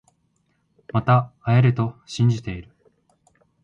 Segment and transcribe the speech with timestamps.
[0.93, 2.69] また会えると信じてる